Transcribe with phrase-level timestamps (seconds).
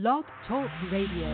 [0.00, 1.26] Blog Talk Radio.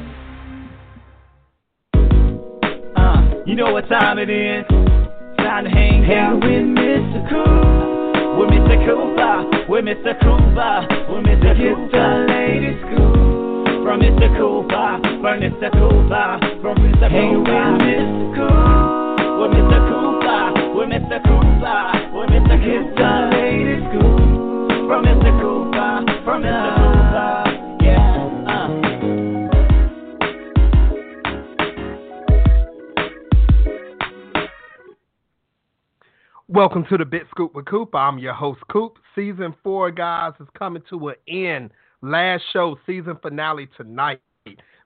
[2.96, 4.64] Uh, you know what time it is?
[5.36, 7.28] Time to hang out with Mr.
[7.28, 8.40] Cool.
[8.40, 8.80] With Mr.
[8.88, 10.16] Cooper, with Mr.
[10.16, 11.52] Cooper, with Mr.
[11.60, 12.24] Cooper.
[12.24, 13.84] ladies school.
[13.84, 14.32] From Mr.
[14.32, 15.68] Cooper, from Mr.
[15.68, 17.10] Cooper, from Mr.
[17.10, 18.32] Hang with Mr.
[18.32, 19.44] Cool.
[19.44, 19.80] With Mr.
[19.92, 20.40] Cooper,
[20.72, 21.20] with Mr.
[21.20, 21.84] Cooper,
[22.16, 22.56] with Mr.
[22.64, 23.28] Cooper.
[23.28, 24.88] ladies school.
[24.88, 25.32] From Mr.
[25.36, 26.76] Cooper, from Mr.
[26.76, 26.83] Cooper.
[36.54, 37.96] Welcome to the Big Scoop with Coop.
[37.96, 38.98] I'm your host, Coop.
[39.16, 41.72] Season four, guys, is coming to an end.
[42.00, 44.20] Last show, season finale tonight.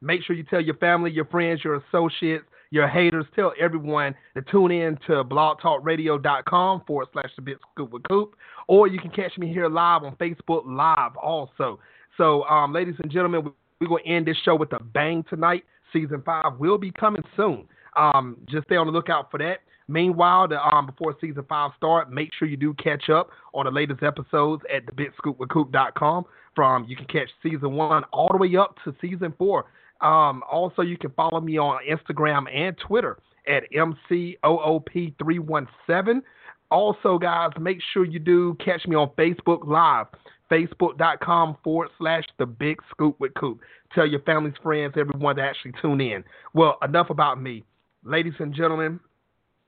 [0.01, 4.41] Make sure you tell your family, your friends, your associates, your haters, tell everyone to
[4.51, 8.35] tune in to blogtalkradio.com forward slash the Big Scoop with Coop.
[8.67, 11.81] Or you can catch me here live on Facebook Live also.
[12.17, 13.51] So, um, ladies and gentlemen, we-
[13.83, 15.67] we're going to end this show with a bang tonight.
[15.93, 17.69] Season five will be coming soon.
[17.99, 19.59] Um, just stay on the lookout for that.
[19.89, 23.71] Meanwhile, the, um, before season five start, make sure you do catch up on the
[23.71, 26.25] latest episodes at thebigscoopwithcoop.com.
[26.55, 29.65] From you can catch season one all the way up to season four.
[30.01, 33.19] Um, also, you can follow me on Instagram and Twitter
[33.49, 36.21] at mcoop317.
[36.71, 40.07] Also, guys, make sure you do catch me on Facebook Live,
[40.51, 43.61] facebook.com forward slash the big scoop with Coop.
[43.95, 46.23] Tell your families, friends, everyone to actually tune in.
[46.53, 47.65] Well, enough about me.
[48.05, 49.01] Ladies and gentlemen,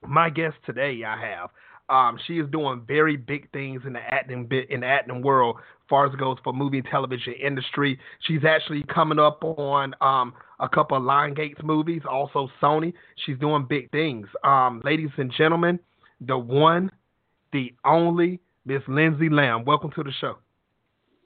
[0.07, 1.51] my guest today I have.
[1.89, 5.57] Um, she is doing very big things in the acting bit in the acting world,
[5.89, 7.99] far as it goes for movie and television industry.
[8.27, 12.93] She's actually coming up on um, a couple of Lionsgate movies, also Sony.
[13.27, 14.29] She's doing big things.
[14.45, 15.81] Um, ladies and gentlemen,
[16.21, 16.91] the one,
[17.53, 19.65] the only Miss Lindsay Lamb.
[19.65, 20.37] Welcome to the show.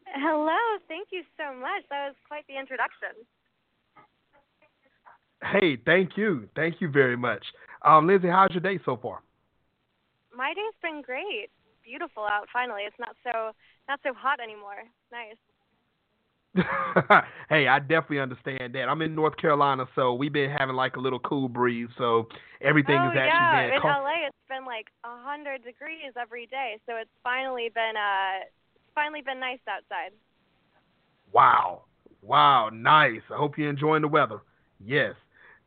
[0.07, 0.57] Hello,
[0.89, 1.83] thank you so much.
[1.91, 3.11] That was quite the introduction.
[5.53, 7.45] Hey, thank you, thank you very much.
[7.83, 9.23] Um, Lindsay, how's your day so far?
[10.35, 11.51] My day's been great.
[11.85, 12.83] Beautiful out finally.
[12.87, 13.53] It's not so
[13.89, 14.83] not so hot anymore.
[15.13, 15.37] Nice.
[17.49, 18.89] hey, I definitely understand that.
[18.89, 22.29] I'm in North Carolina, so we've been having like a little cool breeze, so
[22.61, 26.13] everything oh is actually yeah, been in com- LA it's been like a hundred degrees
[26.21, 30.13] every day, so it's finally been uh it's finally been nice outside.
[31.33, 31.85] Wow.
[32.23, 33.21] Wow, nice.
[33.31, 34.41] I hope you're enjoying the weather.
[34.83, 35.15] Yes.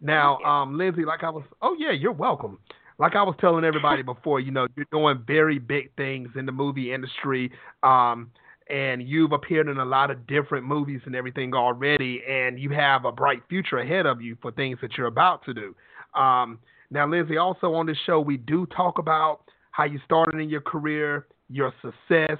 [0.01, 2.59] Now, um, Lindsay, like I was oh yeah, you're welcome.
[2.99, 6.51] Like I was telling everybody before, you know, you're doing very big things in the
[6.51, 7.51] movie industry.
[7.83, 8.31] Um,
[8.69, 13.05] and you've appeared in a lot of different movies and everything already, and you have
[13.05, 15.73] a bright future ahead of you for things that you're about to do.
[16.19, 16.59] Um,
[16.89, 19.41] now, Lindsay, also on this show, we do talk about
[19.71, 22.37] how you started in your career, your success,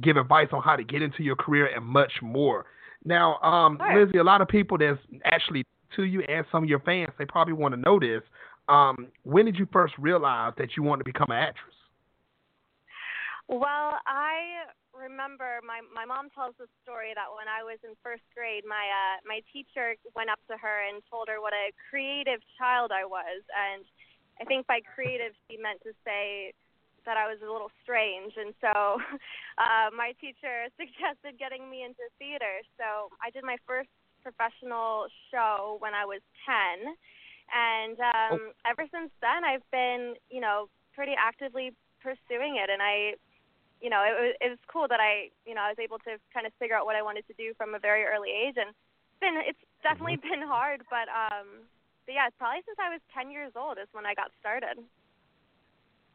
[0.00, 2.66] give advice on how to get into your career, and much more.
[3.04, 3.98] Now, um, Sure.
[3.98, 5.64] Lindsay, a lot of people that's actually
[5.96, 8.22] to you and some of your fans, they probably want to know this.
[8.68, 11.74] Um, when did you first realize that you wanted to become an actress?
[13.48, 18.24] Well, I remember my my mom tells the story that when I was in first
[18.32, 22.40] grade, my uh, my teacher went up to her and told her what a creative
[22.56, 23.84] child I was, and
[24.40, 26.56] I think by creative she meant to say
[27.04, 28.72] that I was a little strange, and so
[29.60, 32.64] uh, my teacher suggested getting me into theater.
[32.80, 33.92] So I did my first
[34.24, 36.96] professional show when I was ten,
[37.52, 43.20] and um, ever since then I've been, you know, pretty actively pursuing it, and I
[43.84, 46.16] you know, it was it was cool that I, you know, I was able to
[46.32, 48.72] kind of figure out what I wanted to do from a very early age, and
[48.72, 51.68] it's been it's definitely been hard, but um,
[52.08, 54.80] but yeah, it's probably since I was 10 years old is when I got started.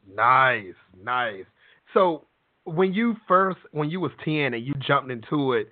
[0.10, 1.46] Nice, nice.
[1.94, 2.26] So
[2.64, 5.70] when you first, when you was ten and you jumped into it,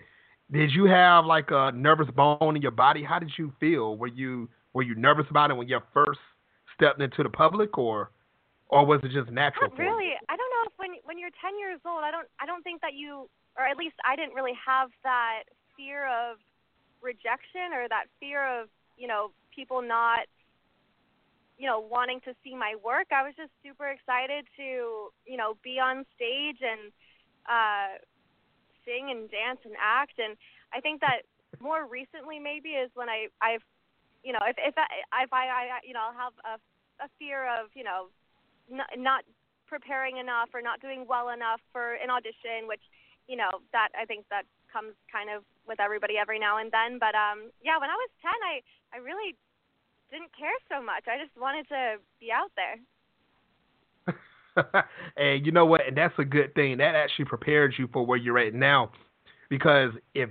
[0.52, 3.04] did you have like a nervous bone in your body?
[3.04, 3.98] How did you feel?
[3.98, 6.20] Were you were you nervous about it when you first
[6.76, 8.12] stepped into the public, or
[8.70, 9.70] or was it just natural?
[9.70, 9.90] Not for you?
[9.90, 10.14] really.
[10.30, 12.82] I don't know if when when you're 10 years old, I don't I don't think
[12.82, 15.44] that you, or at least I didn't really have that
[15.76, 16.38] fear of
[17.02, 20.28] rejection or that fear of you know people not
[21.58, 23.08] you know wanting to see my work.
[23.12, 26.92] I was just super excited to you know be on stage and
[27.50, 28.00] uh,
[28.88, 30.16] sing and dance and act.
[30.16, 30.40] And
[30.72, 31.28] I think that
[31.60, 33.64] more recently maybe is when I I've
[34.24, 34.88] you know if if I
[35.28, 36.56] if I, I you know I'll have a
[37.04, 38.08] a fear of you know
[38.72, 39.24] not, not
[39.68, 42.82] preparing enough or not doing well enough for an audition, which
[43.28, 47.00] you know that I think that comes kind of with everybody every now and then.
[47.00, 48.64] But um, yeah, when I was ten, I
[48.96, 49.36] I really
[50.12, 51.04] didn't care so much.
[51.08, 52.80] I just wanted to be out there.
[55.18, 55.86] and you know what?
[55.86, 56.78] And that's a good thing.
[56.78, 58.92] That actually prepares you for where you're at now.
[59.50, 60.30] Because if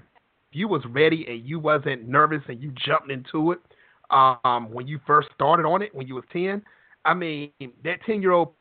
[0.53, 3.59] you was ready and you wasn't nervous and you jumped into it
[4.11, 6.63] um, when you first started on it when you was ten,
[7.05, 7.51] I mean
[7.85, 8.53] that ten year old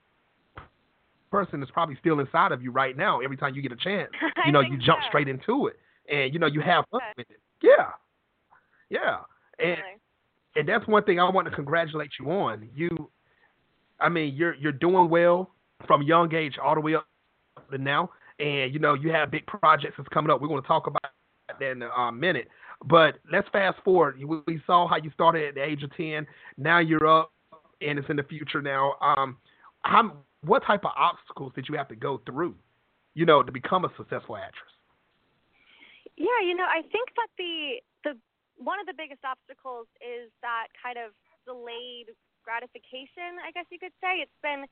[1.32, 3.20] person is probably still inside of you right now.
[3.20, 4.10] Every time you get a chance,
[4.46, 5.08] you know you jump so.
[5.10, 5.78] straight into it
[6.10, 7.40] and you know you have fun with it.
[7.62, 7.90] Yeah,
[8.90, 9.18] yeah,
[9.60, 9.78] and
[10.56, 12.70] and that's one thing I want to congratulate you on.
[12.76, 13.10] You,
[14.00, 15.52] I mean, you're you're doing well
[15.88, 17.08] from young age all the way up
[17.72, 20.42] to now, and you know you have big projects that's coming up.
[20.42, 21.12] We're going to talk about
[21.60, 22.48] that in a uh, minute.
[22.86, 24.20] But let's fast forward.
[24.24, 26.26] We- saw how you started at the age of ten.
[26.58, 27.32] Now you're up,
[27.82, 28.94] and it's in the future now.
[29.02, 29.38] Um,
[29.84, 32.56] how what type of obstacles did you have to go through,
[33.14, 34.72] you know, to become a successful actress?
[36.18, 38.18] Yeah, you know, I think that the the
[38.58, 41.12] one of the biggest obstacles is that kind of
[41.46, 44.22] delayed gratification, I guess you could say.
[44.22, 44.66] It's been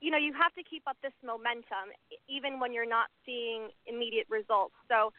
[0.00, 1.90] you know, you have to keep up this momentum
[2.28, 4.74] even when you're not seeing immediate results.
[4.86, 5.12] So,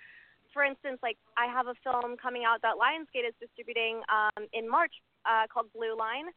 [0.54, 4.70] for instance, like I have a film coming out that Lionsgate is distributing um, in
[4.70, 4.94] March
[5.26, 6.32] uh, called Blue Line,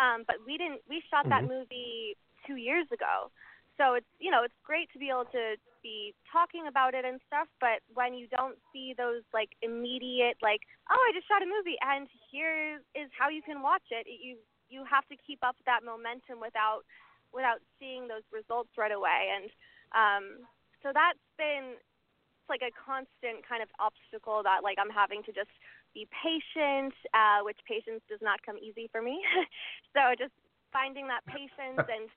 [0.00, 0.80] um, but we didn't.
[0.88, 1.48] We shot that Mhm.
[1.48, 2.16] movie
[2.46, 3.30] two years ago,
[3.76, 7.20] so it's you know it's great to be able to be talking about it and
[7.26, 7.48] stuff.
[7.60, 11.76] But when you don't see those like immediate like oh I just shot a movie
[11.82, 15.84] and here is how you can watch it, you you have to keep up that
[15.84, 16.84] momentum without
[17.32, 19.32] without seeing those results right away.
[19.34, 19.48] And
[19.94, 20.24] um,
[20.82, 25.32] so that's been it's like a constant kind of obstacle that like I'm having to
[25.32, 25.52] just
[25.92, 29.20] be patient, uh, which patience does not come easy for me.
[29.94, 30.34] so just
[30.72, 32.08] finding that patience and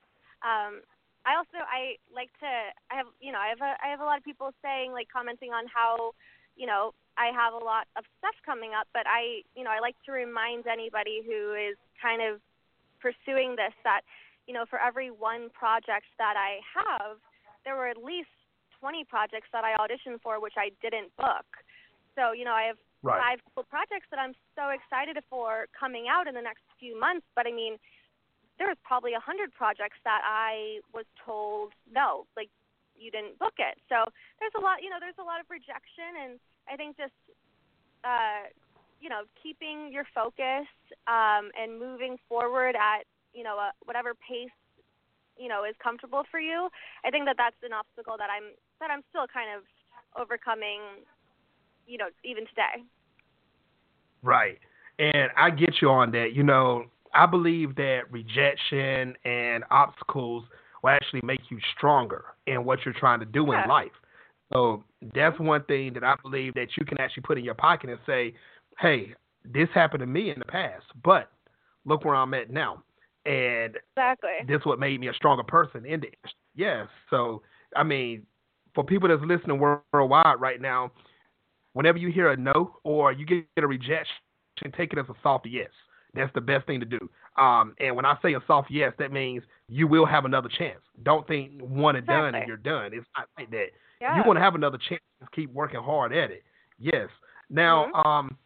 [0.42, 0.82] um,
[1.24, 2.50] I also I like to
[2.90, 5.06] I have you know I have a I have a lot of people saying like
[5.06, 6.12] commenting on how
[6.56, 9.78] you know I have a lot of stuff coming up, but I you know I
[9.78, 12.42] like to remind anybody who is kind of
[12.98, 14.02] pursuing this that
[14.46, 17.18] you know, for every one project that I have,
[17.64, 18.30] there were at least
[18.80, 21.46] 20 projects that I auditioned for which I didn't book.
[22.16, 23.18] So, you know, I have Right.
[23.18, 27.26] five cool projects that I'm so excited for coming out in the next few months.
[27.34, 27.78] But I mean,
[28.58, 32.48] there was probably a hundred projects that I was told no, like
[32.94, 33.74] you didn't book it.
[33.88, 34.06] So
[34.38, 36.38] there's a lot, you know, there's a lot of rejection, and
[36.70, 37.16] I think just,
[38.04, 38.46] uh,
[39.00, 40.70] you know, keeping your focus
[41.10, 44.50] um, and moving forward at you know a, whatever pace
[45.36, 46.68] you know is comfortable for you.
[47.04, 49.64] I think that that's an obstacle that I'm that I'm still kind of
[50.20, 50.80] overcoming.
[51.86, 52.86] You know, even today.
[54.22, 54.58] Right.
[55.00, 56.32] And I get you on that.
[56.32, 60.44] You know, I believe that rejection and obstacles
[60.82, 63.64] will actually make you stronger in what you're trying to do Yeah.
[63.64, 63.92] in life.
[64.52, 64.84] So
[65.14, 67.98] that's one thing that I believe that you can actually put in your pocket and
[68.06, 68.34] say,
[68.78, 69.14] hey,
[69.44, 71.32] this happened to me in the past, but
[71.84, 72.84] look where I'm at now.
[73.24, 74.30] And Exactly.
[74.46, 76.32] this what made me a stronger person in the industry.
[76.54, 76.88] Yes.
[77.10, 77.42] So
[77.76, 78.26] I mean,
[78.74, 80.90] for people that's listening worldwide right now,
[81.74, 84.16] whenever you hear a no or you get a rejection,
[84.76, 85.70] take it as a soft yes.
[86.14, 87.08] That's the best thing to do.
[87.38, 90.80] Um, and when I say a soft yes, that means you will have another chance.
[91.04, 92.92] Don't think one and done and you're done.
[92.92, 93.68] It's not like that.
[94.00, 94.16] Yeah.
[94.16, 95.00] You want to have another chance.
[95.20, 96.42] Just keep working hard at it.
[96.78, 97.08] Yes.
[97.48, 98.06] Now, Mhm.
[98.06, 98.38] um,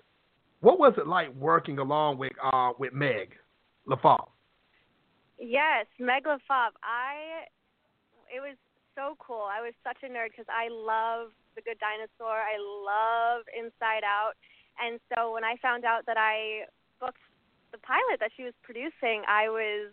[0.60, 3.36] what was it like working along with uh with Meg
[3.88, 4.28] LeFauve?
[5.38, 6.76] Yes, Meg LeFauve.
[6.82, 7.44] I
[8.32, 8.56] it was
[8.96, 9.44] so cool.
[9.44, 12.40] I was such a nerd because I love The Good Dinosaur.
[12.40, 14.34] I love Inside Out,
[14.80, 16.64] and so when I found out that I
[17.00, 17.20] booked
[17.72, 19.92] the pilot that she was producing, I was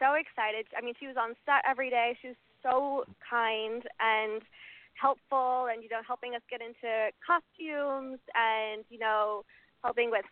[0.00, 0.66] so excited.
[0.72, 2.16] I mean, she was on set every day.
[2.20, 4.40] She was so kind and
[4.96, 9.44] helpful, and you know, helping us get into costumes and you know,
[9.84, 10.24] helping with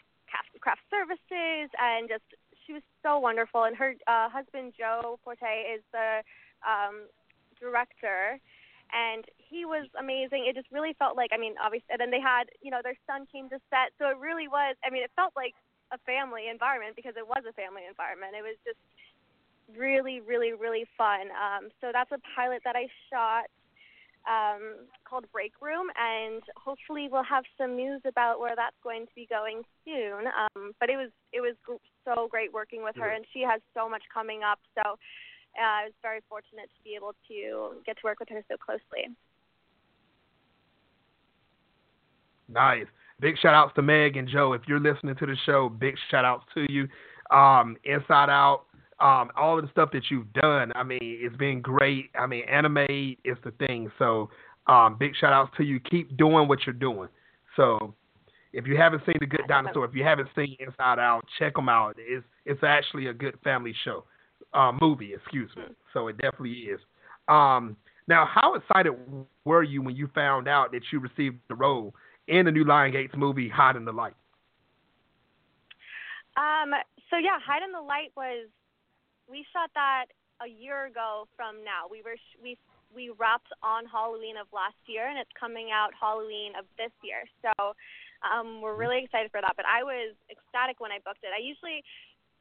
[0.61, 2.25] craft services and just
[2.70, 6.22] she was so wonderful and her uh husband Joe Forte is the
[6.62, 7.10] um
[7.58, 8.38] director
[8.94, 10.46] and he was amazing.
[10.46, 12.98] It just really felt like I mean obviously and then they had, you know, their
[13.06, 13.90] son came to set.
[13.98, 15.54] So it really was I mean it felt like
[15.90, 18.38] a family environment because it was a family environment.
[18.38, 18.78] It was just
[19.74, 21.34] really really really fun.
[21.34, 23.50] Um so that's a pilot that I shot
[24.28, 29.14] um, called Break Room, and hopefully we'll have some news about where that's going to
[29.14, 30.26] be going soon.
[30.26, 31.54] Um, but it was it was
[32.04, 34.58] so great working with her, and she has so much coming up.
[34.74, 38.42] So uh, I was very fortunate to be able to get to work with her
[38.48, 39.08] so closely.
[42.48, 42.86] Nice.
[43.20, 44.54] Big shout outs to Meg and Joe.
[44.54, 46.88] If you're listening to the show, big shout outs to you.
[47.30, 48.64] Um, Inside Out,
[49.00, 50.73] um, all of the stuff that you've done.
[50.75, 52.11] I mean, it's been great.
[52.19, 53.90] I mean, anime is the thing.
[53.99, 54.30] So,
[54.66, 55.80] um, big shout outs to you.
[55.80, 57.09] Keep doing what you're doing.
[57.57, 57.95] So,
[58.52, 61.69] if you haven't seen The Good Dinosaur, if you haven't seen Inside Out, check them
[61.69, 61.97] out.
[61.99, 64.04] It's it's actually a good family show,
[64.54, 65.64] uh, movie, excuse me.
[65.92, 66.80] So it definitely is.
[67.28, 67.76] Um,
[68.09, 68.92] now, how excited
[69.45, 71.95] were you when you found out that you received the role
[72.26, 74.14] in the new Lionsgate movie, Hide in the Light?
[76.37, 76.73] Um,
[77.09, 78.49] so yeah, Hide in the Light was
[79.30, 80.10] we shot that
[80.42, 81.87] a year ago from now.
[81.87, 82.58] We were we
[82.90, 87.22] we wrapped on Halloween of last year, and it's coming out Halloween of this year.
[87.38, 87.78] So
[88.26, 89.54] um, we're really excited for that.
[89.54, 91.30] But I was ecstatic when I booked it.
[91.30, 91.87] I usually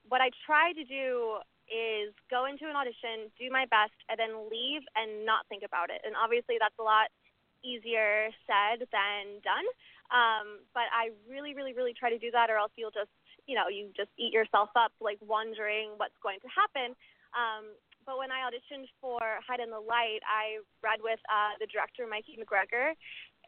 [0.10, 1.38] what I try to do
[1.69, 5.93] is go into an audition, do my best, and then leave and not think about
[5.93, 6.01] it.
[6.01, 7.13] And obviously, that's a lot
[7.62, 9.67] easier said than done.
[10.10, 13.13] Um, but I really, really, really try to do that, or else you'll just,
[13.50, 16.94] you know, you just eat yourself up, like wondering what's going to happen.
[17.34, 17.74] Um,
[18.06, 22.06] but when I auditioned for Hide in the Light, I read with uh, the director
[22.06, 22.94] Mikey McGregor,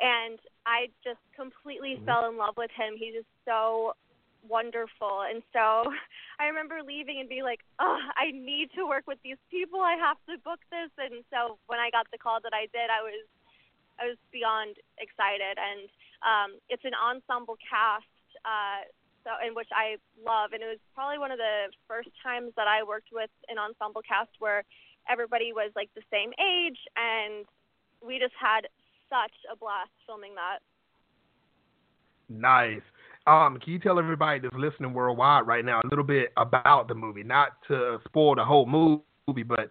[0.02, 2.10] and I just completely mm-hmm.
[2.10, 2.98] fell in love with him.
[2.98, 3.94] He's just so
[4.48, 5.22] wonderful.
[5.30, 5.86] And so
[6.42, 9.82] I remember leaving and being like, oh, I need to work with these people.
[9.82, 10.90] I have to book this.
[10.98, 13.26] And so when I got the call that I did, I was
[14.02, 15.62] I was beyond excited.
[15.62, 15.86] And
[16.26, 18.10] um, it's an ensemble cast.
[18.42, 18.90] Uh,
[19.24, 22.68] so in which I love, and it was probably one of the first times that
[22.68, 24.64] I worked with an ensemble cast where
[25.10, 27.46] everybody was like the same age, and
[28.06, 28.68] we just had
[29.10, 30.60] such a blast filming that.
[32.30, 32.82] Nice.
[33.28, 36.96] Um, can you tell everybody that's listening worldwide right now a little bit about the
[36.96, 37.24] movie?
[37.24, 39.70] Not to spoil the whole movie, but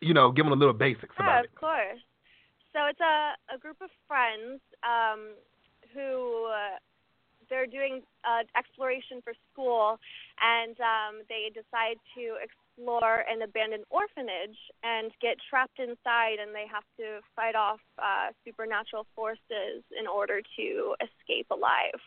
[0.00, 1.50] you know, give them a little basics yeah, about it.
[1.50, 2.00] Of course.
[2.72, 5.34] So it's a a group of friends um,
[5.94, 6.78] who uh,
[7.50, 9.98] they're doing uh, exploration for school,
[10.40, 16.64] and um, they decide to explore an abandoned orphanage and get trapped inside, and they
[16.70, 22.00] have to fight off uh, supernatural forces in order to escape alive.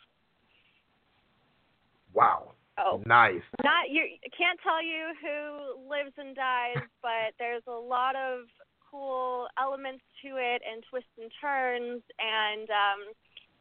[2.14, 2.54] Wow.
[2.78, 3.42] Oh, nice.
[3.64, 4.02] Not you.
[4.36, 8.46] Can't tell you who lives and dies, but there's a lot of
[8.90, 13.02] cool elements to it and twists and turns, and um,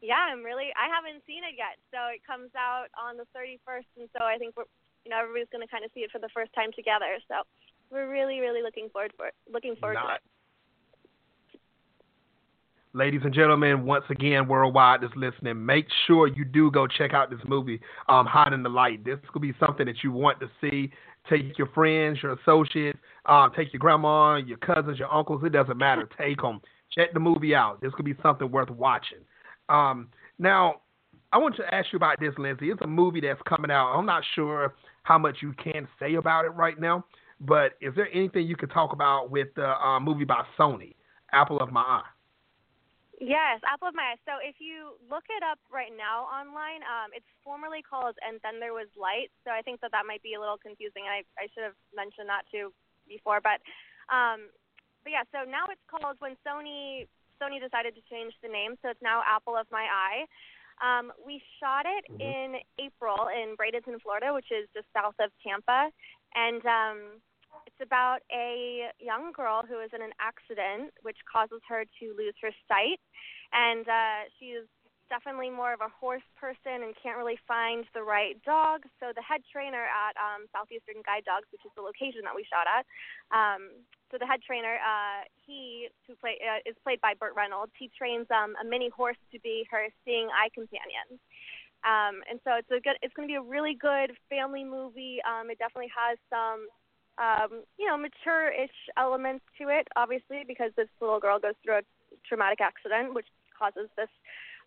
[0.03, 0.75] yeah, I'm really.
[0.75, 4.35] I haven't seen it yet, so it comes out on the 31st, and so I
[4.35, 4.67] think we're,
[5.07, 7.15] you know, everybody's going to kind of see it for the first time together.
[7.31, 7.47] So
[7.87, 10.07] we're really, really looking forward for it, looking forward Not.
[10.07, 10.21] to it.
[12.95, 17.31] Ladies and gentlemen, once again, worldwide that's listening, make sure you do go check out
[17.31, 19.03] this movie, um, Hide in the Light.
[19.03, 20.91] This could be something that you want to see.
[21.27, 25.41] Take your friends, your associates, um, take your grandma, your cousins, your uncles.
[25.43, 26.07] It doesn't matter.
[26.19, 26.61] Take them.
[26.93, 27.81] Check the movie out.
[27.81, 29.19] This could be something worth watching.
[29.69, 30.81] Um, now,
[31.31, 32.69] I want to ask you about this, Lindsay.
[32.69, 33.97] It's a movie that's coming out.
[33.97, 37.05] I'm not sure how much you can say about it right now,
[37.41, 40.93] but is there anything you could talk about with the uh, movie by Sony,
[41.31, 42.09] Apple of My Eye?
[43.19, 44.21] Yes, Apple of My Eye.
[44.25, 48.59] So if you look it up right now online, um, it's formerly called And Then
[48.59, 49.31] There Was Light.
[49.43, 51.09] So I think that that might be a little confusing.
[51.09, 52.69] I, I should have mentioned that too
[53.07, 53.41] before.
[53.41, 53.63] But,
[54.13, 54.53] um,
[55.01, 57.07] but yeah, so now it's called when Sony
[57.43, 60.23] Sony decided to change the name, so it's now Apple of My Eye.
[60.79, 62.23] Um, we shot it mm-hmm.
[62.23, 65.91] in April in Bradenton, Florida, which is just south of Tampa,
[66.35, 66.97] and um,
[67.67, 72.33] it's about a young girl who is in an accident, which causes her to lose
[72.41, 73.03] her sight,
[73.51, 74.65] and uh, she's
[75.09, 78.83] definitely more of a horse person and can't really find the right dog.
[78.99, 82.45] So the head trainer at um, Southeastern Guide Dogs, which is the location that we
[82.47, 82.83] shot at,
[83.31, 83.83] um,
[84.13, 87.73] so the head trainer, uh, he who play uh, is played by Burt Reynolds.
[87.73, 91.17] He trains um, a mini horse to be her seeing eye companion.
[91.81, 93.01] Um, and so it's a good.
[93.01, 95.17] It's going to be a really good family movie.
[95.25, 96.69] Um, it definitely has some,
[97.17, 101.85] um, you know, mature-ish elements to it, obviously, because this little girl goes through a
[102.29, 104.13] traumatic accident, which causes this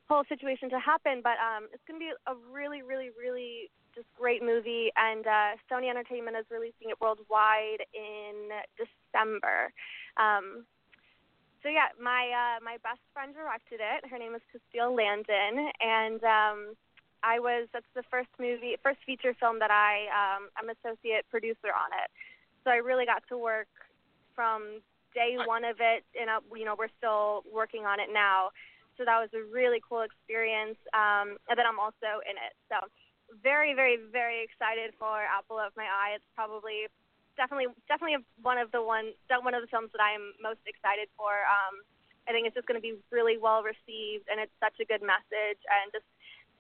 [0.08, 1.20] whole situation to happen.
[1.22, 5.56] But um, it's going to be a really, really, really just great movie, and uh,
[5.72, 9.72] Sony Entertainment is releasing it worldwide in December.
[10.20, 10.68] Um,
[11.62, 14.06] so yeah, my uh, my best friend directed it.
[14.06, 16.58] Her name is Castille Landon, and um,
[17.24, 21.72] I was that's the first movie, first feature film that I um, I'm associate producer
[21.74, 22.12] on it.
[22.62, 23.72] So I really got to work
[24.34, 24.84] from
[25.14, 28.50] day one of it, and uh, you know we're still working on it now.
[28.96, 32.56] So that was a really cool experience, um, and then I'm also in it.
[32.72, 32.80] So
[33.44, 36.16] very, very, very excited for Apple of My Eye.
[36.16, 36.88] It's probably
[37.36, 39.12] definitely definitely one of the one
[39.44, 41.44] one of the films that I'm most excited for.
[41.44, 41.84] Um,
[42.26, 45.04] I think it's just going to be really well received, and it's such a good
[45.04, 46.08] message, and just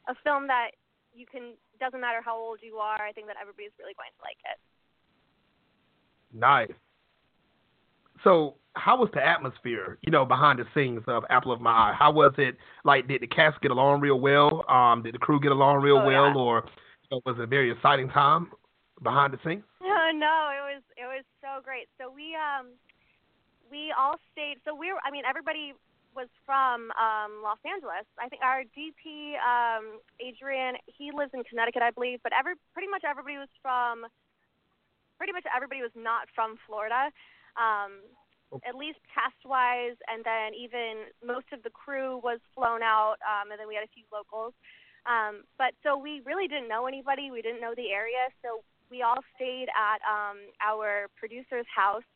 [0.06, 0.76] a film that
[1.16, 3.02] you can doesn't matter how old you are.
[3.02, 4.58] I think that everybody's really going to like it.
[6.36, 6.76] Nice.
[8.24, 11.94] So, how was the atmosphere, you know, behind the scenes of Apple of My Eye?
[11.98, 12.56] How was it?
[12.84, 14.68] Like, did the cast get along real well?
[14.68, 16.34] Um, did the crew get along real oh, well, yeah.
[16.34, 16.64] or
[17.02, 18.52] you know, was it a very exciting time
[19.02, 19.64] behind the scenes?
[19.96, 21.90] No, no, it was it was so great.
[21.98, 22.74] So we um
[23.70, 24.62] we all stayed.
[24.62, 25.02] So we were.
[25.02, 25.74] I mean, everybody
[26.14, 28.06] was from um, Los Angeles.
[28.18, 32.86] I think our DP um, Adrian, he lives in Connecticut, I believe, but every pretty
[32.86, 34.06] much everybody was from
[35.18, 37.10] pretty much everybody was not from Florida.
[37.58, 38.06] Um.
[38.64, 43.50] At least cast wise and then even most of the crew was flown out um
[43.50, 44.54] and then we had a few locals.
[45.04, 47.30] Um but so we really didn't know anybody.
[47.30, 48.30] We didn't know the area.
[48.42, 52.06] So we all stayed at um our producer's house.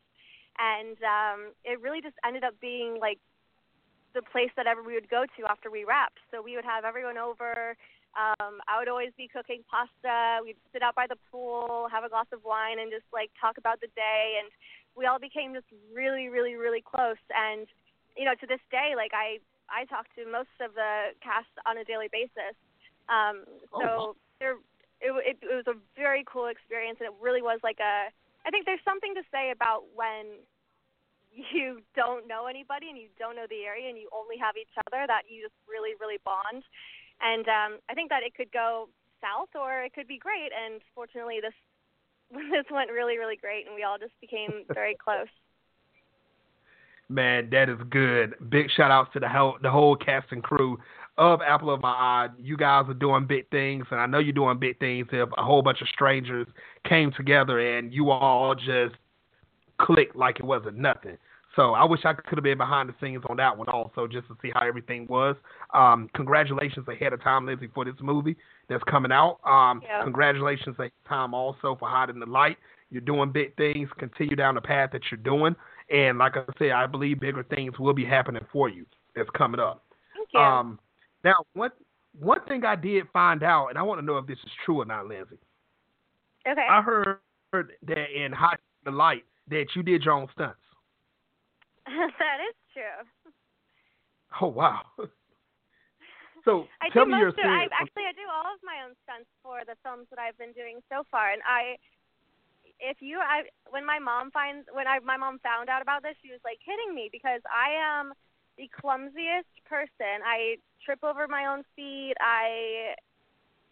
[0.58, 3.18] And um it really just ended up being like
[4.14, 6.18] the place that ever we would go to after we wrapped.
[6.30, 7.74] So we would have everyone over.
[8.14, 10.42] Um I would always be cooking pasta.
[10.42, 13.58] We'd sit out by the pool have a glass of wine and just like talk
[13.58, 14.38] about the day.
[14.38, 14.48] And
[14.96, 17.20] we all became just really, really, really close.
[17.30, 17.66] And
[18.16, 19.38] you know, to this day, like I,
[19.70, 22.54] I talk to most of the cast on a daily basis.
[23.08, 24.56] Um, so Oh, there,
[25.00, 28.10] it, it, it was a very cool experience, and it really was like a.
[28.44, 30.40] I think there's something to say about when
[31.30, 34.72] you don't know anybody and you don't know the area and you only have each
[34.86, 36.64] other that you just really, really bond.
[37.20, 38.88] And um, I think that it could go
[39.20, 40.50] south or it could be great.
[40.56, 41.56] And fortunately, this
[42.50, 45.28] this went really, really great, and we all just became very close.
[47.08, 48.34] Man, that is good.
[48.50, 50.78] Big shout outs to the whole the whole cast and crew
[51.18, 52.28] of Apple of My Eye.
[52.38, 55.42] You guys are doing big things, and I know you're doing big things if a
[55.42, 56.46] whole bunch of strangers
[56.88, 58.94] came together and you all just
[59.78, 61.18] clicked like it wasn't nothing.
[61.56, 64.28] So I wish I could have been behind the scenes on that one also, just
[64.28, 65.34] to see how everything was.
[65.74, 68.36] Um, congratulations ahead of time, Lindsay, for this movie
[68.68, 69.40] that's coming out.
[69.44, 70.02] Um, Yeah.
[70.04, 72.56] Congratulations ahead of time also for Hide in the Light.
[72.90, 73.88] You're doing big things.
[73.98, 75.56] Continue down the path that you're doing.
[75.90, 79.60] And like I said, I believe bigger things will be happening for you that's coming
[79.60, 79.84] up.
[80.14, 80.40] Thank you.
[80.40, 80.78] Um,
[81.24, 81.70] now, one
[82.18, 84.80] one thing I did find out, and I want to know if this is true
[84.80, 85.38] or not, Lindsay.
[86.46, 86.66] okay.
[86.68, 87.18] I heard
[87.52, 90.59] that in Hot the Light that you did your own stunts.
[92.20, 93.32] that is true.
[94.40, 94.82] Oh wow!
[96.44, 98.80] So I tell do me your most of, I actually I do all of my
[98.80, 101.76] own stunts for the films that I've been doing so far, and I.
[102.80, 106.16] If you, I, when my mom finds, when I, my mom found out about this,
[106.24, 108.16] she was like hitting me because I am
[108.56, 110.24] the clumsiest person.
[110.24, 112.16] I trip over my own feet.
[112.20, 112.96] I,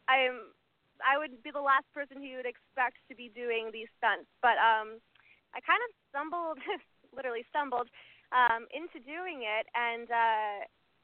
[0.08, 0.52] I am,
[1.00, 4.28] I would be the last person who you would expect to be doing these stunts.
[4.44, 5.00] But um,
[5.56, 6.60] I kind of stumbled,
[7.14, 7.88] literally stumbled,
[8.32, 10.56] um, into doing it, and uh,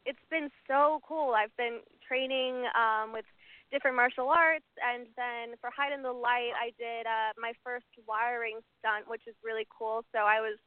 [0.04, 1.32] it's been so cool.
[1.32, 3.24] I've been training um, with
[3.72, 7.88] different martial arts, and then for Hide in the Light, I did uh, my first
[8.06, 10.04] wiring stunt, which is really cool.
[10.12, 10.60] So I was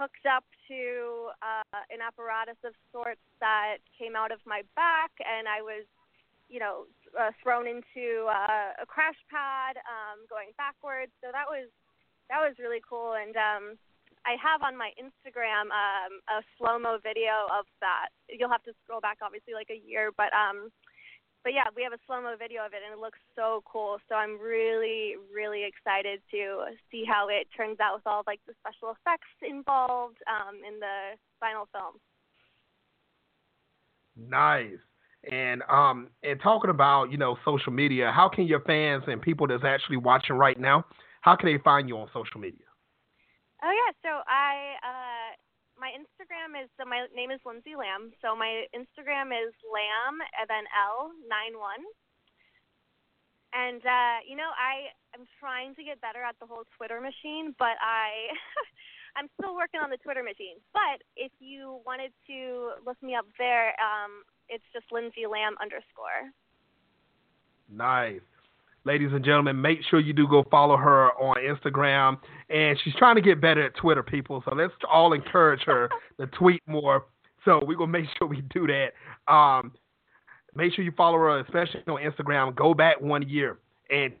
[0.00, 5.46] hooked up to uh, an apparatus of sorts that came out of my back, and
[5.46, 5.84] I was,
[6.48, 11.12] you know, uh, thrown into uh, a crash pad, um, going backwards.
[11.20, 11.68] So that was
[12.32, 13.64] that was really cool, and um,
[14.24, 18.08] I have on my Instagram um, a slow mo video of that.
[18.28, 20.70] You'll have to scroll back, obviously, like a year, but um,
[21.42, 23.98] but yeah, we have a slow mo video of it, and it looks so cool.
[24.08, 28.54] So I'm really, really excited to see how it turns out with all like the
[28.62, 31.98] special effects involved um, in the final film.
[34.16, 34.78] Nice.
[35.30, 39.46] And um and talking about, you know, social media, how can your fans and people
[39.46, 40.84] that's actually watching right now,
[41.20, 42.61] how can they find you on social media?
[43.62, 45.30] Oh yeah, so I uh
[45.78, 48.10] my Instagram is so my name is Lindsay Lamb.
[48.18, 51.82] So my Instagram is lamb and then L nine one.
[53.54, 57.54] And uh, you know, I am trying to get better at the whole Twitter machine,
[57.58, 58.34] but I
[59.16, 60.58] I'm still working on the Twitter machine.
[60.72, 66.32] But if you wanted to look me up there, um, it's just Lindsay Lamb underscore.
[67.68, 68.24] Nice.
[68.84, 72.18] Ladies and gentlemen, make sure you do go follow her on Instagram.
[72.50, 74.42] And she's trying to get better at Twitter, people.
[74.48, 75.88] So let's all encourage her
[76.20, 77.04] to tweet more.
[77.44, 79.32] So we're going to make sure we do that.
[79.32, 79.72] Um,
[80.54, 82.54] make sure you follow her, especially on Instagram.
[82.56, 83.58] Go back one year
[83.90, 84.12] and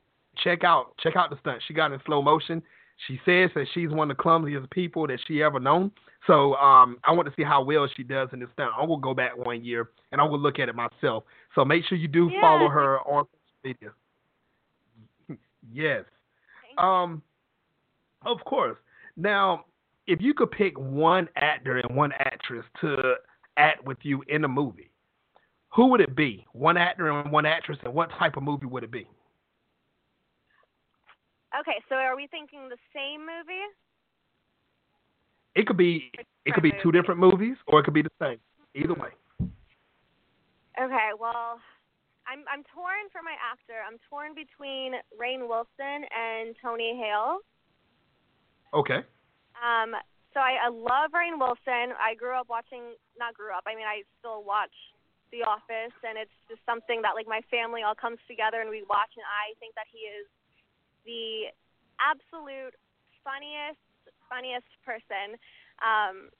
[0.42, 2.62] check out check out the stunt she got in slow motion.
[3.06, 5.90] She says that she's one of the clumsiest people that she ever known.
[6.26, 8.70] So um, I want to see how well she does in this stunt.
[8.78, 11.24] I'm gonna go back one year and I'm gonna look at it myself.
[11.54, 12.40] So make sure you do Yeah.
[12.40, 13.92] follow her on social media.
[15.70, 16.04] Yes.
[16.78, 17.22] Um,
[18.24, 18.76] of course.
[19.16, 19.66] Now,
[20.06, 23.14] if you could pick one actor and one actress to
[23.56, 24.90] act with you in a movie,
[25.68, 26.46] who would it be?
[26.52, 29.06] One actor and one actress, and what type of movie would it be?
[31.58, 33.60] Okay, so are we thinking the same movie?
[35.54, 36.10] It could be
[36.46, 38.38] it could be two different movies, or it could be the same.
[38.74, 39.10] Either way.
[40.80, 41.60] Okay, well,
[42.32, 43.76] I'm I'm torn for my actor.
[43.84, 47.44] I'm torn between Rainn Wilson and Tony Hale.
[48.72, 49.04] Okay.
[49.60, 49.92] Um,
[50.32, 51.92] so I, I love Rainn Wilson.
[52.00, 53.68] I grew up watching, not grew up.
[53.68, 54.72] I mean, I still watch
[55.28, 58.80] The Office, and it's just something that like my family all comes together and we
[58.88, 59.12] watch.
[59.12, 60.24] And I think that he is
[61.04, 61.52] the
[62.00, 62.72] absolute
[63.20, 63.84] funniest,
[64.32, 65.36] funniest person.
[65.84, 66.32] Um,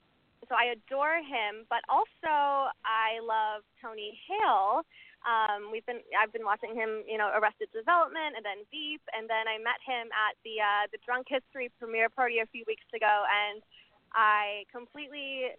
[0.49, 4.81] so I adore him, but also I love Tony Hale.
[5.23, 9.23] Um, we've been I've been watching him, you know, Arrested Development and then Veep, and
[9.31, 12.83] then I met him at the uh, the Drunk History premiere party a few weeks
[12.91, 13.63] ago, and
[14.11, 15.55] I completely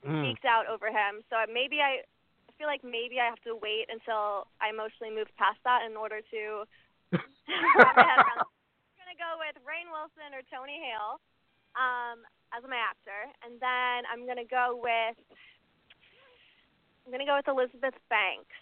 [0.00, 0.24] mm.
[0.24, 1.20] geeked out over him.
[1.28, 2.00] So maybe I,
[2.48, 6.00] I feel like maybe I have to wait until I emotionally move past that in
[6.00, 6.64] order to
[7.12, 8.40] wrap my head around.
[8.88, 11.20] I'm gonna go with Rainn Wilson or Tony Hale.
[11.74, 12.22] Um,
[12.54, 15.18] as my actor, and then I'm gonna go with
[17.02, 18.54] I'm gonna go with Elizabeth Banks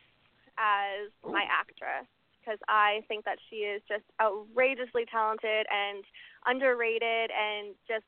[0.59, 2.07] as my actress
[2.43, 6.03] because I think that she is just outrageously talented and
[6.47, 8.05] underrated, and just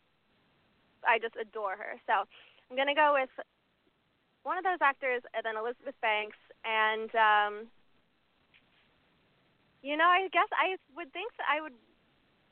[1.06, 1.94] I just adore her.
[2.06, 2.26] So
[2.70, 3.30] I'm gonna go with
[4.42, 7.52] one of those actors, and then Elizabeth Banks, and um,
[9.82, 11.76] you know, I guess I would think that I would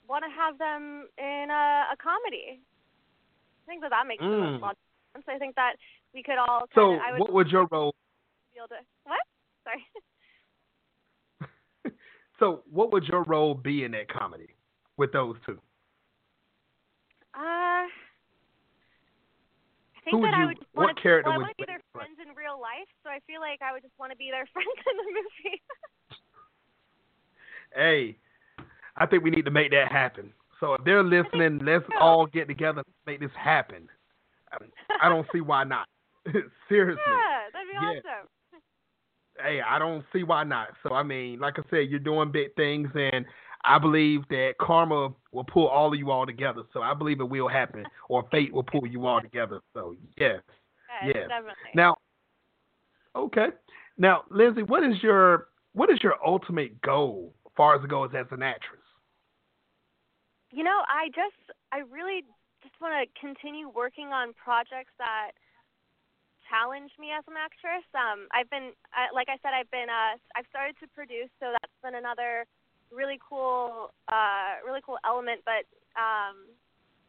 [0.09, 2.61] want to have them in a, a comedy.
[2.61, 4.31] I think that that makes mm.
[4.31, 4.79] the most
[5.15, 5.25] sense.
[5.29, 5.75] I think that
[6.15, 6.69] we could all.
[6.71, 7.95] Kinda, so, would what would your role?
[8.55, 9.25] Be able to, what?
[9.65, 9.85] Sorry.
[12.39, 14.49] so, what would your role be in that comedy
[14.97, 15.59] with those two?
[17.35, 17.89] Uh,
[20.03, 21.65] I think Who that I would what want to, character well, would I want to
[21.65, 24.17] be their friends in real life, so I feel like I would just want to
[24.17, 25.63] be their friends in the movie.
[27.75, 28.19] hey,
[28.97, 30.33] I think we need to make that happen.
[30.61, 33.89] So if they're listening, let's all get together and make this happen.
[35.01, 35.87] I don't see why not.
[36.69, 37.03] Seriously.
[37.07, 37.89] Yeah, that'd be yeah.
[37.89, 38.29] awesome.
[39.41, 40.69] Hey, I don't see why not.
[40.83, 43.25] So I mean, like I said, you're doing big things, and
[43.65, 46.63] I believe that karma will pull all of you all together.
[46.73, 49.61] So I believe it will happen, or fate will pull you all together.
[49.75, 50.37] So yeah,
[51.05, 51.29] yeah, yeah.
[51.29, 51.73] definitely.
[51.75, 51.97] Now,
[53.17, 53.49] okay.
[53.99, 58.11] Now, Lindsay, what is your what is your ultimate goal as far as it goes
[58.17, 58.81] as an actress?
[60.51, 62.25] You know, I just, I really
[62.63, 65.33] just want to continue working on projects that
[66.53, 67.85] challenge me as an actress.
[67.97, 71.49] Um, I've been, I, like I said, I've been, uh, I've started to produce, so
[71.57, 72.45] that's been another
[72.93, 75.41] really cool, uh, really cool element.
[75.49, 75.65] But,
[75.97, 76.45] um,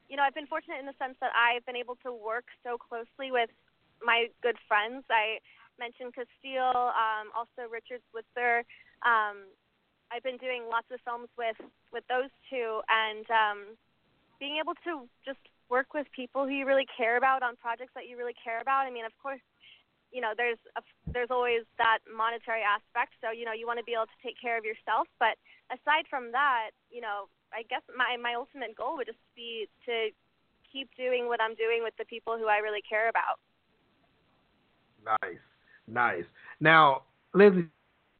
[0.08, 2.80] you know, I've been fortunate in the sense that I've been able to work so
[2.80, 3.52] closely with
[4.00, 5.04] my good friends.
[5.12, 5.44] I
[5.76, 8.64] mentioned Castille, um, also Richard Switzer.
[9.04, 9.52] Um,
[10.08, 11.58] I've been doing lots of films with
[11.92, 13.60] with those two, and um,
[14.40, 18.08] being able to just work with people who you really care about on projects that
[18.08, 18.86] you really care about.
[18.86, 19.42] I mean, of course,
[20.12, 23.18] you know, there's a, there's always that monetary aspect.
[23.22, 25.08] So you know, you want to be able to take care of yourself.
[25.20, 25.36] But
[25.74, 30.10] aside from that, you know, I guess my my ultimate goal would just be to
[30.72, 33.38] keep doing what I'm doing with the people who I really care about.
[35.06, 35.44] Nice,
[35.88, 36.26] nice.
[36.60, 37.68] Now, Lindsay,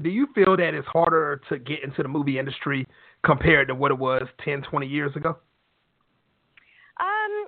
[0.02, 2.86] do you feel that it's harder to get into the movie industry
[3.26, 5.38] compared to what it was 10, 20 years ago?
[7.00, 7.48] Um,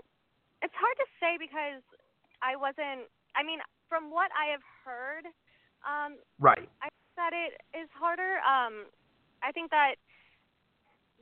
[0.62, 1.82] it's hard to say because
[2.46, 3.10] I wasn't.
[3.34, 3.60] I mean,
[3.90, 5.26] from what I have heard,
[5.82, 8.38] um, right, I think that it is harder.
[8.46, 8.86] Um,
[9.42, 9.98] I think that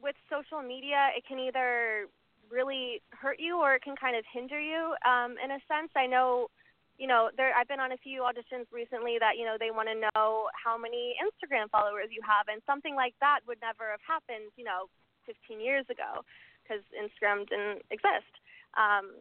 [0.03, 2.11] with social media, it can either
[2.51, 4.93] really hurt you or it can kind of hinder you.
[5.07, 6.51] Um, in a sense, I know
[6.97, 9.89] you know, there I've been on a few auditions recently that, you know, they want
[9.89, 14.03] to know how many Instagram followers you have and something like that would never have
[14.05, 14.85] happened, you know,
[15.25, 16.21] 15 years ago
[16.61, 18.29] because Instagram didn't exist.
[18.77, 19.17] Um,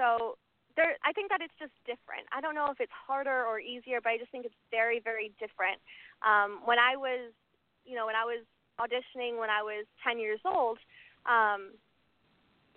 [0.00, 0.40] so
[0.76, 2.24] there I think that it's just different.
[2.32, 5.36] I don't know if it's harder or easier, but I just think it's very very
[5.36, 5.76] different.
[6.24, 7.36] Um, when I was,
[7.84, 8.40] you know, when I was
[8.80, 10.80] auditioning when I was 10 years old,
[11.28, 11.76] um,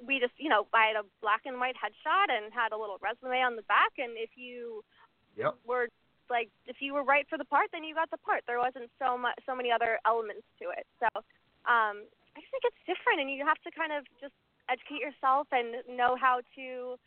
[0.03, 2.99] we just, you know, I had a black and white headshot and had a little
[2.99, 4.83] resume on the back, and if you
[5.39, 5.55] yep.
[5.63, 5.88] were
[6.29, 8.43] like, if you were right for the part, then you got the part.
[8.47, 10.83] There wasn't so much, so many other elements to it.
[10.99, 11.07] So,
[11.63, 12.03] um,
[12.36, 14.36] I just think it's different, and you have to kind of just
[14.67, 16.99] educate yourself and know how to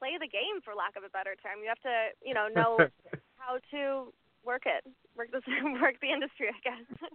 [0.00, 1.60] play the game, for lack of a better term.
[1.60, 2.88] You have to, you know, know
[3.36, 4.82] how to work it,
[5.16, 5.44] work this,
[5.80, 7.10] work the industry, I guess.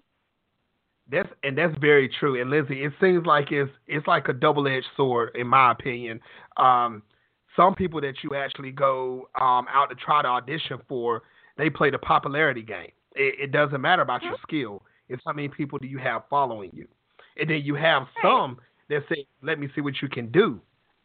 [1.12, 2.40] That's and that's very true.
[2.40, 6.20] And Lizzie, it seems like it's it's like a double edged sword, in my opinion.
[6.58, 7.04] Um,
[7.56, 11.24] some people that you actually go um, out to try to audition for,
[11.58, 12.92] they play the popularity game.
[13.16, 14.84] It, it doesn't matter about your skill.
[15.08, 16.88] It's how many people do you have following you,
[17.40, 18.58] and then you have some
[18.90, 20.60] that say, "Let me see what you can do,"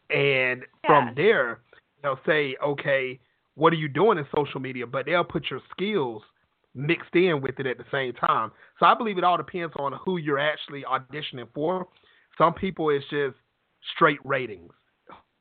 [0.09, 0.87] and yeah.
[0.87, 1.59] from there
[2.01, 3.19] they'll say, "Okay,
[3.55, 6.23] what are you doing in social media?" But they'll put your skills
[6.73, 8.51] mixed in with it at the same time.
[8.79, 11.87] So I believe it all depends on who you're actually auditioning for.
[12.37, 13.35] Some people it's just
[13.95, 14.71] straight ratings.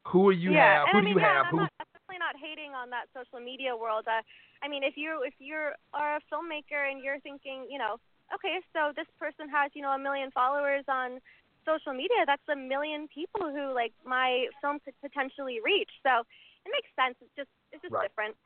[0.09, 0.89] Who are you yeah, have?
[0.93, 1.47] Who I do mean, you yeah, have?
[1.47, 1.57] I'm, Who?
[1.59, 4.05] not, I'm definitely not hating on that social media world.
[4.09, 4.23] Uh,
[4.63, 5.55] I mean, if you if you
[5.95, 7.97] are a filmmaker and you're thinking, you know,
[8.35, 11.21] okay, so this person has you know a million followers on
[11.65, 15.91] social media, that's a million people who like my film could potentially reach.
[16.03, 16.27] So
[16.67, 17.17] it makes sense.
[17.21, 18.09] It's just it's just Right.
[18.09, 18.37] different.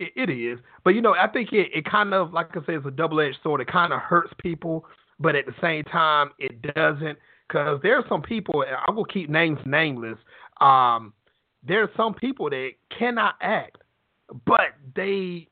[0.00, 2.74] It, it is, but you know, I think it, it kind of, like I said,
[2.76, 3.60] it's a double edged sword.
[3.60, 4.86] It kind of hurts people,
[5.20, 7.16] but at the same time, it doesn't.
[7.46, 10.18] Because there are some people, I will keep names nameless.
[10.60, 11.12] Um,
[11.62, 13.78] there are some people that cannot act,
[14.46, 15.48] but they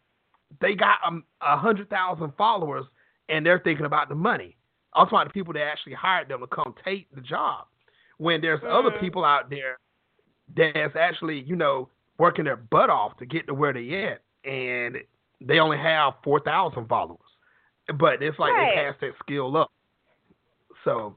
[0.61, 2.85] they got um, a hundred thousand followers,
[3.29, 4.57] and they're thinking about the money.
[4.95, 7.67] I'm talking about the people that actually hired them to come take the job.
[8.19, 9.01] When there's other Mhm.
[9.01, 9.79] people out there
[10.57, 14.97] that's actually, you know, working their butt off to get to where they at, and
[15.41, 17.19] they only have four thousand followers,
[17.99, 18.75] but it's like Right.
[18.75, 19.71] they passed that skill up.
[20.85, 21.17] So,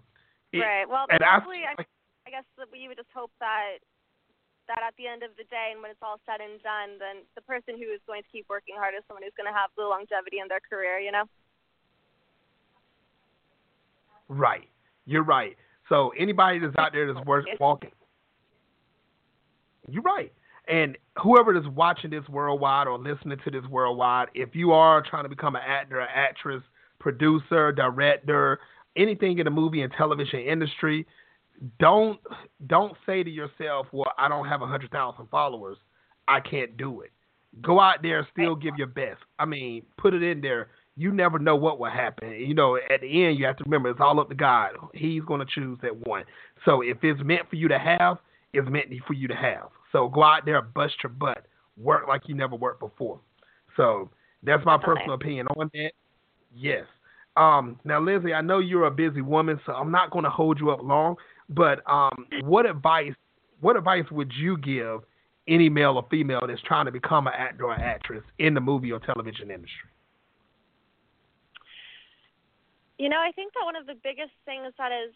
[0.52, 0.88] it, right.
[0.88, 1.74] Well, and I, probably I,
[2.28, 3.78] I guess that you would just hope that
[4.68, 7.22] that at the end of the day and when it's all said and done, then
[7.36, 9.70] the person who is going to keep working hard is someone who's going to have
[9.78, 10.98] the longevity in their career.
[11.00, 11.26] You know.
[14.30, 14.68] right,
[15.06, 15.56] you're right.
[15.90, 17.92] So anybody that's out there that's worth walking,
[19.90, 20.32] you're right.
[20.68, 25.24] And whoever is watching this worldwide or listening to this worldwide, if you are trying
[25.24, 26.64] to become an actor, an actress,
[27.00, 28.60] producer, director,
[28.96, 31.06] anything in the movie and television industry,
[31.80, 32.20] don't
[32.68, 35.78] don't say to yourself, "Well, I don't have a hundred thousand followers,
[36.28, 37.12] I can't do it."
[37.62, 39.22] Go out there still give your best.
[39.40, 40.70] I mean, put it in there.
[40.98, 42.32] You never know what will happen.
[42.32, 44.72] You know, at the end, you have to remember it's all up to God.
[44.94, 46.24] He's going to choose that one.
[46.66, 48.18] So if it's meant for you to have,
[48.56, 49.70] it's meant for you to have.
[49.92, 51.46] So go out there, bust your butt,
[51.78, 53.20] work like you never worked before.
[53.78, 54.10] So
[54.44, 54.96] that's my Definitely.
[54.96, 55.92] personal opinion on that.
[56.56, 56.86] Yes.
[57.38, 60.60] Um, now, Lindsay, I know you're a busy woman, so I'm not going to hold
[60.60, 61.16] you up long.
[61.50, 63.14] But um, what advice?
[63.62, 65.02] What advice would you give
[65.48, 68.92] any male or female that's trying to become an actor or actress in the movie
[68.92, 69.90] or television industry?
[72.98, 75.12] You know, I think that one of the biggest things that has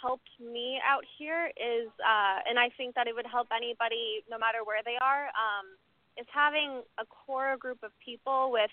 [0.00, 4.38] helped me out here is, uh, and I think that it would help anybody, no
[4.38, 5.76] matter where they are, um,
[6.18, 8.70] is having a core group of people with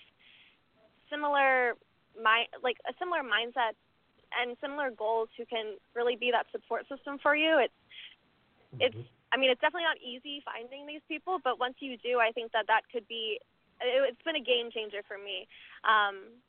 [1.10, 1.74] similar,
[2.16, 3.76] mi- like a similar mindset
[4.34, 7.58] and similar goals who can really be that support system for you.
[7.58, 7.78] It's,
[8.80, 12.32] it's, I mean, it's definitely not easy finding these people, but once you do, I
[12.32, 13.40] think that that could be,
[13.80, 15.48] it, it's been a game changer for me.
[15.84, 16.40] Um,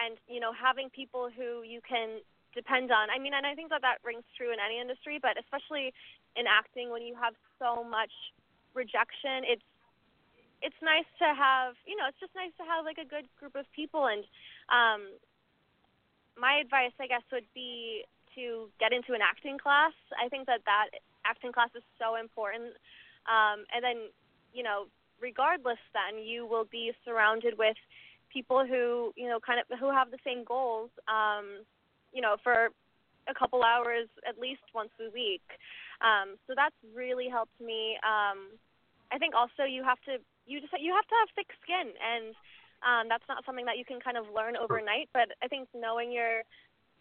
[0.00, 2.20] and you know having people who you can
[2.54, 3.08] depend on.
[3.10, 5.92] I mean and i think that that rings true in any industry but especially
[6.36, 8.12] in acting when you have so much
[8.74, 9.64] rejection it's
[10.62, 13.54] it's nice to have you know it's just nice to have like a good group
[13.58, 14.06] of people.
[14.06, 14.22] And
[14.70, 15.10] um
[16.32, 19.92] my advice i guess would be to get into an acting class.
[20.16, 20.88] I think that that
[21.26, 22.72] acting class is so important.
[23.28, 23.98] Um and then
[24.54, 24.86] you know
[25.20, 27.76] regardless then you will be surrounded with
[28.32, 30.90] people who you know kind of who have the same goals.
[31.10, 31.66] Um
[32.12, 32.70] you know for
[33.28, 35.44] a couple hours at least once a week.
[36.00, 37.98] Um so that's really helped me.
[38.02, 38.58] Um
[39.12, 42.34] i think also you have to you just you have to have thick skin and
[42.80, 46.10] um that's not something that you can kind of learn overnight but i think knowing
[46.10, 46.42] your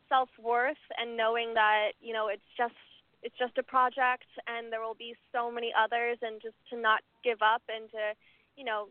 [0.09, 2.75] self worth and knowing that you know it's just
[3.23, 6.99] it's just a project and there will be so many others and just to not
[7.23, 8.11] give up and to
[8.59, 8.89] you know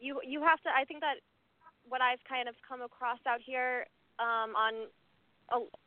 [0.00, 1.22] you you have to i think that
[1.88, 3.86] what I've kind of come across out here
[4.18, 4.88] um, on,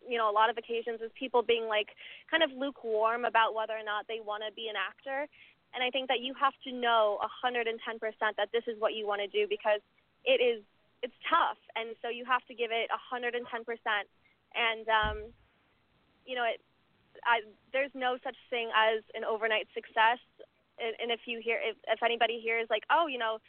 [0.08, 1.90] you know, a lot of occasions is people being like
[2.30, 5.28] kind of lukewarm about whether or not they want to be an actor.
[5.74, 7.68] And I think that you have to know 110%
[8.38, 9.82] that this is what you want to do because
[10.26, 10.64] it is
[11.04, 13.38] it's tough, and so you have to give it 110%.
[13.38, 15.30] And um,
[16.26, 16.60] you know, it
[17.26, 17.42] I,
[17.74, 20.20] there's no such thing as an overnight success.
[20.78, 23.40] And, and if you hear, if, if anybody here is like, oh, you know,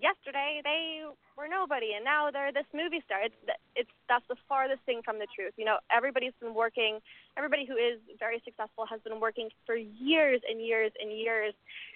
[0.00, 1.02] yesterday they
[1.36, 3.34] were nobody and now they're this movie star it's
[3.74, 6.98] it's that's the farthest thing from the truth you know everybody's been working
[7.36, 11.54] everybody who is very successful has been working for years and years and years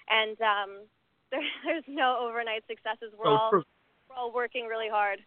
[0.09, 0.69] and um
[1.31, 3.63] there, there's no overnight successes we're So all true.
[4.09, 5.19] we're all working really hard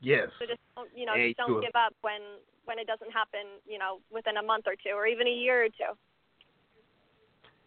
[0.00, 0.28] Yes.
[0.38, 2.20] so just don't you know just don't give up when
[2.66, 5.64] when it doesn't happen you know within a month or two or even a year
[5.64, 5.96] or two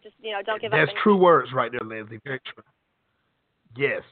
[0.02, 2.20] just you know don't give That's up That's true words right there, Lindsay.
[2.24, 2.62] Very true.
[3.76, 4.02] Yes.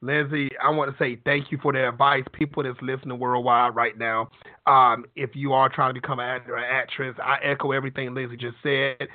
[0.00, 2.24] Lindsay, I want to say thank you for the advice.
[2.32, 4.30] People that's listening worldwide right now,
[4.66, 8.36] um, if you are trying to become an actor or actress, I echo everything Lindsay
[8.36, 9.08] just said.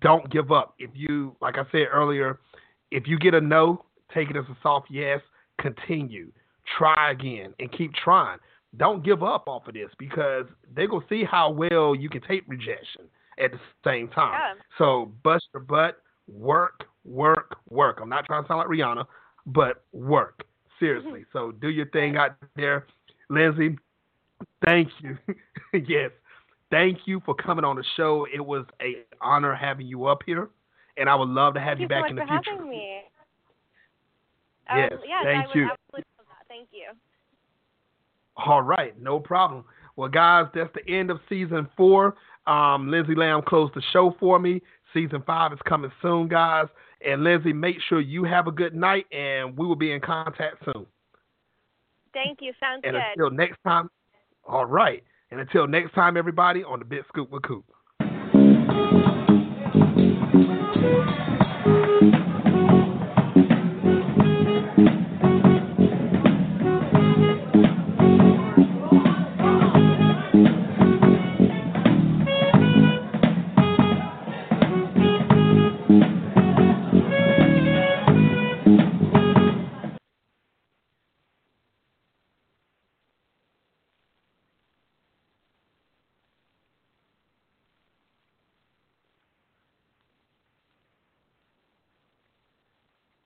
[0.00, 0.74] Don't give up.
[0.78, 2.40] If you, like I said earlier,
[2.90, 5.20] if you get a no, take it as a soft yes.
[5.60, 6.32] Continue.
[6.78, 8.38] Try again and keep trying.
[8.78, 12.22] Don't give up off of this because they're going to see how well you can
[12.22, 13.02] take rejection.
[13.38, 14.32] at the same time.
[14.32, 14.62] Yeah.
[14.78, 17.98] So bust your butt, work, work, work.
[18.00, 19.04] I'm not trying to sound like Rihanna,
[19.46, 20.44] but work.
[20.80, 21.24] Seriously.
[21.32, 22.86] so do your thing out there.
[23.30, 23.78] Lindsay,
[24.64, 25.16] thank you.
[25.72, 26.10] yes.
[26.70, 28.26] Thank you for coming on the show.
[28.34, 30.50] It was a honor having you up here.
[30.96, 32.50] And I would love to have you you back so in the for future.
[32.52, 33.00] having me.
[34.74, 35.70] Yes, Um, yes, thank I you.
[35.70, 36.48] absolutely love that.
[36.48, 36.86] Thank you.
[38.36, 39.64] All right, no problem.
[39.96, 42.16] Well, guys, that's the end of season four.
[42.46, 44.60] Um, Lindsay Lamb closed the show for me.
[44.92, 46.66] Season five is coming soon, guys.
[47.06, 50.64] And Lindsay, make sure you have a good night, and we will be in contact
[50.64, 50.86] soon.
[52.12, 52.52] Thank you.
[52.60, 53.02] Sounds And good.
[53.16, 53.90] until next time,
[54.46, 55.02] all right.
[55.30, 57.64] And until next time, everybody, on the Big Scoop with Coop.